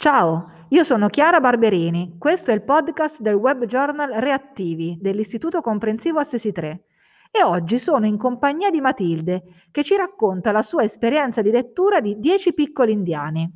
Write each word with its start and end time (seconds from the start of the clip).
Ciao, 0.00 0.66
io 0.68 0.84
sono 0.84 1.08
Chiara 1.08 1.40
Barberini, 1.40 2.18
questo 2.20 2.52
è 2.52 2.54
il 2.54 2.62
podcast 2.62 3.20
del 3.20 3.34
web 3.34 3.64
journal 3.64 4.12
Reattivi 4.12 4.96
dell'Istituto 5.00 5.60
Comprensivo 5.60 6.20
Assesi 6.20 6.52
3 6.52 6.84
e 7.32 7.42
oggi 7.42 7.78
sono 7.78 8.06
in 8.06 8.16
compagnia 8.16 8.70
di 8.70 8.80
Matilde 8.80 9.42
che 9.72 9.82
ci 9.82 9.96
racconta 9.96 10.52
la 10.52 10.62
sua 10.62 10.84
esperienza 10.84 11.42
di 11.42 11.50
lettura 11.50 12.00
di 12.00 12.14
Dieci 12.20 12.54
piccoli 12.54 12.92
indiani. 12.92 13.50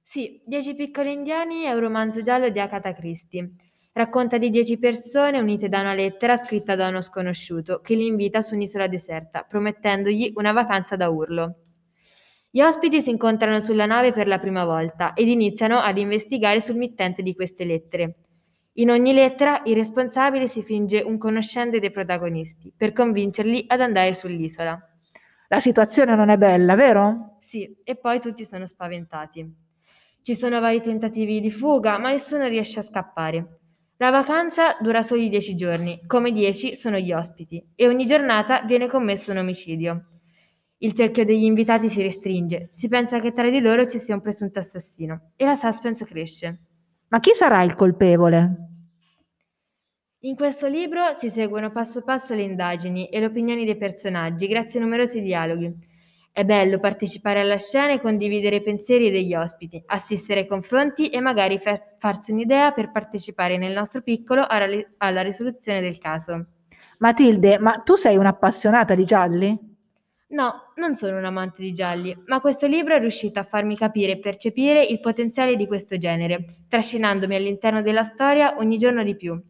Sì, 0.00 0.40
Dieci 0.46 0.74
piccoli 0.74 1.12
indiani 1.12 1.64
è 1.64 1.74
un 1.74 1.80
romanzo 1.80 2.22
giallo 2.22 2.48
di 2.48 2.60
Agatha 2.60 2.94
Christie. 2.94 3.50
Racconta 3.92 4.38
di 4.38 4.48
dieci 4.48 4.78
persone 4.78 5.38
unite 5.38 5.68
da 5.68 5.80
una 5.80 5.92
lettera 5.92 6.38
scritta 6.38 6.76
da 6.76 6.88
uno 6.88 7.02
sconosciuto 7.02 7.80
che 7.80 7.94
li 7.94 8.06
invita 8.06 8.40
su 8.40 8.54
un'isola 8.54 8.88
deserta, 8.88 9.42
promettendogli 9.46 10.32
una 10.36 10.52
vacanza 10.52 10.96
da 10.96 11.10
urlo. 11.10 11.56
Gli 12.54 12.60
ospiti 12.60 13.02
si 13.02 13.10
incontrano 13.10 13.58
sulla 13.58 13.84
nave 13.84 14.12
per 14.12 14.28
la 14.28 14.38
prima 14.38 14.64
volta 14.64 15.12
ed 15.14 15.26
iniziano 15.26 15.78
ad 15.78 15.98
investigare 15.98 16.60
sul 16.60 16.76
mittente 16.76 17.20
di 17.20 17.34
queste 17.34 17.64
lettere. 17.64 18.14
In 18.74 18.90
ogni 18.90 19.12
lettera 19.12 19.62
il 19.64 19.74
responsabile 19.74 20.46
si 20.46 20.62
finge 20.62 21.00
un 21.00 21.18
conoscente 21.18 21.80
dei 21.80 21.90
protagonisti 21.90 22.72
per 22.76 22.92
convincerli 22.92 23.64
ad 23.66 23.80
andare 23.80 24.14
sull'isola. 24.14 24.78
La 25.48 25.58
situazione 25.58 26.14
non 26.14 26.28
è 26.28 26.36
bella, 26.36 26.76
vero? 26.76 27.38
Sì, 27.40 27.76
e 27.82 27.96
poi 27.96 28.20
tutti 28.20 28.44
sono 28.44 28.66
spaventati. 28.66 29.52
Ci 30.22 30.34
sono 30.36 30.60
vari 30.60 30.80
tentativi 30.80 31.40
di 31.40 31.50
fuga, 31.50 31.98
ma 31.98 32.10
nessuno 32.10 32.46
riesce 32.46 32.78
a 32.78 32.82
scappare. 32.82 33.58
La 33.96 34.10
vacanza 34.10 34.76
dura 34.80 35.02
soli 35.02 35.28
dieci 35.28 35.56
giorni, 35.56 36.06
come 36.06 36.30
dieci 36.30 36.76
sono 36.76 36.98
gli 36.98 37.12
ospiti, 37.12 37.72
e 37.74 37.88
ogni 37.88 38.06
giornata 38.06 38.60
viene 38.60 38.86
commesso 38.86 39.32
un 39.32 39.38
omicidio. 39.38 40.04
Il 40.84 40.92
cerchio 40.92 41.24
degli 41.24 41.44
invitati 41.44 41.88
si 41.88 42.02
restringe, 42.02 42.66
si 42.70 42.88
pensa 42.88 43.18
che 43.18 43.32
tra 43.32 43.48
di 43.48 43.58
loro 43.60 43.86
ci 43.86 43.98
sia 43.98 44.14
un 44.14 44.20
presunto 44.20 44.58
assassino 44.58 45.30
e 45.34 45.46
la 45.46 45.54
suspense 45.54 46.04
cresce. 46.04 46.58
Ma 47.08 47.20
chi 47.20 47.32
sarà 47.32 47.62
il 47.62 47.74
colpevole? 47.74 48.56
In 50.24 50.36
questo 50.36 50.66
libro 50.66 51.14
si 51.14 51.30
seguono 51.30 51.72
passo 51.72 52.02
passo 52.02 52.34
le 52.34 52.42
indagini 52.42 53.08
e 53.08 53.18
le 53.18 53.24
opinioni 53.24 53.64
dei 53.64 53.78
personaggi 53.78 54.46
grazie 54.46 54.78
a 54.78 54.82
numerosi 54.82 55.22
dialoghi. 55.22 55.72
È 56.30 56.44
bello 56.44 56.78
partecipare 56.78 57.40
alla 57.40 57.56
scena 57.56 57.94
e 57.94 58.00
condividere 58.00 58.56
i 58.56 58.62
pensieri 58.62 59.10
degli 59.10 59.34
ospiti, 59.34 59.82
assistere 59.86 60.40
ai 60.40 60.46
confronti 60.46 61.08
e 61.08 61.18
magari 61.20 61.60
fa- 61.60 61.80
farsi 61.98 62.30
un'idea 62.30 62.72
per 62.72 62.90
partecipare 62.90 63.56
nel 63.56 63.72
nostro 63.72 64.02
piccolo 64.02 64.44
alla, 64.46 64.66
alla 64.98 65.22
risoluzione 65.22 65.80
del 65.80 65.96
caso. 65.96 66.44
Matilde, 66.98 67.58
ma 67.58 67.78
tu 67.78 67.94
sei 67.94 68.18
un'appassionata 68.18 68.94
di 68.94 69.04
gialli? 69.06 69.72
No, 70.34 70.72
non 70.74 70.96
sono 70.96 71.16
un 71.16 71.24
amante 71.24 71.62
di 71.62 71.72
gialli, 71.72 72.12
ma 72.26 72.40
questo 72.40 72.66
libro 72.66 72.96
è 72.96 72.98
riuscito 72.98 73.38
a 73.38 73.44
farmi 73.44 73.76
capire 73.76 74.12
e 74.12 74.18
percepire 74.18 74.82
il 74.82 74.98
potenziale 74.98 75.54
di 75.54 75.68
questo 75.68 75.96
genere, 75.96 76.56
trascinandomi 76.68 77.36
all'interno 77.36 77.82
della 77.82 78.02
storia 78.02 78.56
ogni 78.58 78.76
giorno 78.76 79.04
di 79.04 79.14
più. 79.14 79.40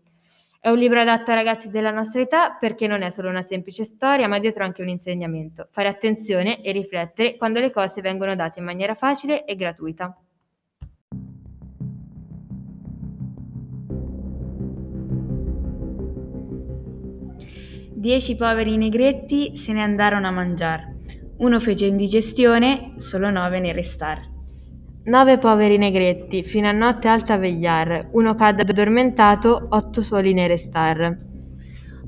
È 0.60 0.68
un 0.68 0.77
libro 0.77 1.00
adatto 1.00 1.30
a 1.30 1.36
ragazzi 1.36 1.70
della 1.70 1.90
nostra 1.90 2.20
età 2.20 2.58
perché 2.60 2.86
non 2.86 3.00
è 3.00 3.08
solo 3.08 3.30
una 3.30 3.40
semplice 3.40 3.84
storia, 3.84 4.28
ma 4.28 4.38
dietro 4.38 4.62
anche 4.62 4.82
un 4.82 4.88
insegnamento. 4.88 5.68
Fare 5.70 5.88
attenzione 5.88 6.62
e 6.62 6.70
riflettere 6.72 7.38
quando 7.38 7.60
le 7.60 7.70
cose 7.70 8.02
vengono 8.02 8.36
date 8.36 8.58
in 8.58 8.66
maniera 8.66 8.94
facile 8.94 9.46
e 9.46 9.56
gratuita. 9.56 10.14
Dieci 18.05 18.36
poveri 18.36 18.77
negretti 18.77 19.56
se 19.56 19.72
ne 19.72 19.80
andarono 19.80 20.27
a 20.27 20.30
mangiar. 20.30 20.92
Uno 21.38 21.58
fece 21.58 21.86
indigestione, 21.86 22.92
solo 22.96 23.30
nove 23.30 23.61
ne 23.61 23.72
restar. 23.72 24.20
Nove 25.05 25.38
poveri 25.38 25.78
negretti, 25.78 26.44
fino 26.44 26.69
a 26.69 26.72
notte 26.72 27.08
alta 27.08 27.33
a 27.33 27.38
vegliar. 27.38 28.08
Uno 28.12 28.34
cadde 28.34 28.70
addormentato, 28.70 29.69
otto 29.70 30.02
soli 30.02 30.34
ne 30.34 30.46
restar. 30.46 31.16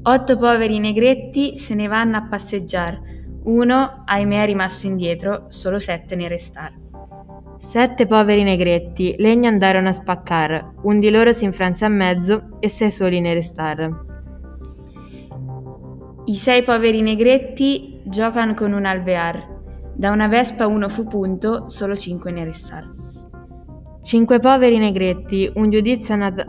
Otto 0.03 0.37
poveri 0.37 0.81
negretti 0.81 1.57
se 1.57 1.75
ne 1.75 1.89
vanno 1.89 2.19
a 2.19 2.27
passeggiar. 2.29 3.01
Uno, 3.45 4.03
ahimè, 4.05 4.43
è 4.43 4.45
rimasto 4.45 4.87
indietro, 4.87 5.47
solo 5.49 5.79
sette 5.79 6.15
ne 6.15 6.29
restar. 6.29 6.75
Sette 7.59 8.07
poveri 8.07 8.43
negretti, 8.43 9.15
legna 9.17 9.49
andarono 9.49 9.89
a 9.89 9.93
spaccar. 9.93 10.73
Un 10.83 11.01
di 11.01 11.09
loro 11.09 11.33
si 11.33 11.45
infranse 11.45 11.87
a 11.87 11.89
mezzo 11.89 12.59
e 12.61 12.69
sei 12.69 12.91
soli 12.91 13.19
ne 13.23 13.33
restar. 13.33 14.16
I 16.25 16.35
sei 16.35 16.63
poveri 16.63 17.03
negretti 17.03 18.01
giocano 18.05 18.55
con 18.55 18.73
un 18.73 18.85
alvear. 18.85 19.55
Da 19.95 20.11
una 20.11 20.29
vespa 20.29 20.67
uno 20.67 20.89
fu 20.89 21.07
punto, 21.07 21.69
solo 21.69 21.97
cinque 21.97 22.31
ne 22.31 22.45
restarono. 22.45 22.95
Cinque 24.03 24.41
poveri 24.41 24.79
negretti, 24.79 25.51
un 25.55 25.71
giudizio 25.71 26.15
andato... 26.15 26.45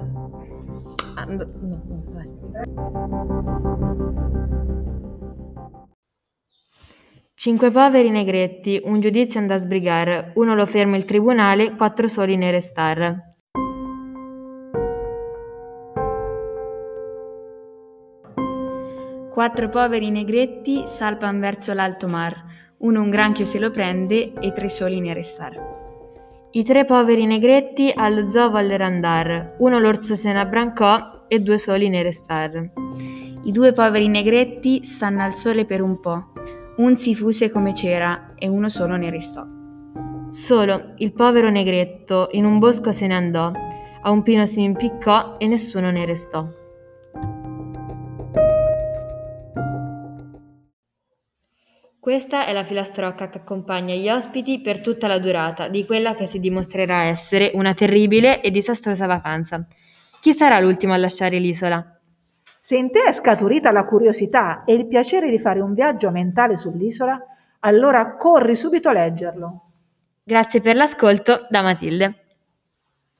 Cinque 7.34 7.72
poveri 7.72 8.10
negretti, 8.10 8.82
un 8.84 9.00
giudizio 9.00 9.40
andò 9.40 9.54
a 9.54 9.60
sbrigare, 9.60 10.32
uno 10.36 10.56
lo 10.56 10.66
ferma 10.66 10.98
il 10.98 11.06
tribunale, 11.06 11.76
quattro 11.76 12.08
soli 12.08 12.36
ne 12.36 12.52
restar. 12.52 13.27
Quattro 19.38 19.70
poveri 19.70 20.10
negretti 20.10 20.86
salpan 20.88 21.40
verso 21.40 21.72
l'alto 21.72 22.08
mar, 22.08 22.36
uno 22.78 23.04
un 23.04 23.12
granchio 23.12 23.46
se 23.46 23.60
lo 23.60 23.70
prende 23.70 24.34
e 24.34 24.52
tre 24.52 24.68
soli 24.68 25.00
ne 25.00 25.14
restar. 25.14 25.54
I 26.54 26.64
tre 26.64 26.86
poveri 26.86 27.28
negretti 27.28 27.94
allo 27.96 28.28
zoo 28.30 28.50
vollero 28.50 28.84
andar, 28.84 29.54
uno 29.60 29.78
l'orso 29.78 30.16
se 30.16 30.34
ne 30.34 30.40
abbrancò 30.40 31.26
e 31.28 31.40
due 31.40 31.60
soli 31.60 31.88
ne 31.88 32.02
restar. 32.02 32.72
I 33.44 33.52
due 33.52 33.74
poveri 33.74 34.08
negretti 34.08 34.84
stanno 34.84 35.22
al 35.22 35.36
sole 35.36 35.66
per 35.66 35.84
un 35.84 36.00
po', 36.00 36.32
un 36.78 36.98
si 36.98 37.14
fuse 37.14 37.52
come 37.52 37.74
c'era 37.74 38.34
e 38.40 38.48
uno 38.48 38.70
solo 38.70 38.96
ne 38.96 39.12
restò. 39.12 39.46
Solo 40.32 40.94
il 40.96 41.14
povero 41.14 41.52
negretto 41.52 42.30
in 42.32 42.44
un 42.44 42.58
bosco 42.58 42.92
se 42.92 43.06
ne 43.06 43.14
andò, 43.14 43.52
a 44.02 44.10
un 44.10 44.24
pino 44.24 44.48
si 44.48 44.64
impiccò 44.64 45.36
e 45.38 45.46
nessuno 45.46 45.92
ne 45.92 46.06
restò. 46.06 46.66
Questa 52.08 52.46
è 52.46 52.54
la 52.54 52.64
filastrocca 52.64 53.28
che 53.28 53.40
accompagna 53.40 53.94
gli 53.94 54.10
ospiti 54.10 54.62
per 54.62 54.80
tutta 54.80 55.08
la 55.08 55.20
durata 55.20 55.68
di 55.68 55.86
quella 55.86 56.16
che 56.16 56.26
si 56.26 56.40
dimostrerà 56.40 57.02
essere 57.02 57.52
una 57.54 57.74
terribile 57.74 58.40
e 58.40 58.50
disastrosa 58.50 59.08
vacanza. 59.08 59.68
Chi 60.22 60.32
sarà 60.32 60.58
l'ultimo 60.62 60.94
a 60.94 60.98
lasciare 60.98 61.38
l'isola? 61.38 62.00
Se 62.62 62.78
in 62.78 62.92
te 62.92 63.04
è 63.10 63.12
scaturita 63.12 63.74
la 63.74 63.84
curiosità 63.84 64.64
e 64.64 64.72
il 64.72 64.88
piacere 64.88 65.30
di 65.30 65.38
fare 65.38 65.60
un 65.60 65.74
viaggio 65.74 66.10
mentale 66.10 66.56
sull'isola, 66.56 67.22
allora 67.60 68.16
corri 68.16 68.56
subito 68.56 68.88
a 68.88 68.94
leggerlo. 68.94 69.64
Grazie 70.24 70.62
per 70.62 70.78
l'ascolto 70.78 71.46
da 71.50 71.62
Matilde. 71.62 72.27